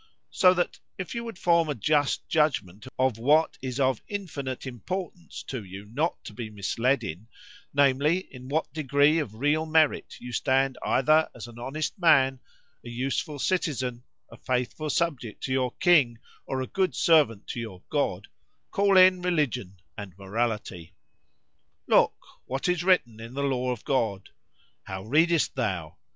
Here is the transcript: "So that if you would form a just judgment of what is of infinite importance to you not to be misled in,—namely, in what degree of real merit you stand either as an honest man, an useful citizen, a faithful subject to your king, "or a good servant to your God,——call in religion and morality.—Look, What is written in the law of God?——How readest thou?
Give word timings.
"So 0.31 0.55
that 0.55 0.79
if 0.97 1.13
you 1.13 1.23
would 1.25 1.37
form 1.37 1.69
a 1.69 1.75
just 1.75 2.27
judgment 2.27 2.87
of 2.97 3.19
what 3.19 3.59
is 3.61 3.79
of 3.79 4.01
infinite 4.07 4.65
importance 4.65 5.43
to 5.43 5.63
you 5.63 5.85
not 5.93 6.23
to 6.23 6.33
be 6.33 6.49
misled 6.49 7.03
in,—namely, 7.03 8.17
in 8.33 8.47
what 8.49 8.73
degree 8.73 9.19
of 9.19 9.35
real 9.35 9.67
merit 9.67 10.15
you 10.19 10.31
stand 10.33 10.79
either 10.83 11.29
as 11.35 11.45
an 11.45 11.59
honest 11.59 11.99
man, 11.99 12.39
an 12.83 12.89
useful 12.91 13.37
citizen, 13.37 14.03
a 14.31 14.37
faithful 14.37 14.89
subject 14.89 15.43
to 15.43 15.51
your 15.51 15.73
king, 15.79 16.17
"or 16.47 16.63
a 16.63 16.67
good 16.67 16.95
servant 16.95 17.45
to 17.49 17.59
your 17.59 17.83
God,——call 17.91 18.97
in 18.97 19.21
religion 19.21 19.81
and 19.95 20.17
morality.—Look, 20.17 22.15
What 22.45 22.67
is 22.67 22.83
written 22.83 23.19
in 23.19 23.35
the 23.35 23.43
law 23.43 23.69
of 23.69 23.85
God?——How 23.85 25.03
readest 25.03 25.53
thou? 25.53 25.97